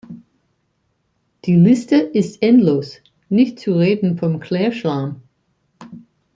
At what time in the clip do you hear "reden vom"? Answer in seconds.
3.77-4.39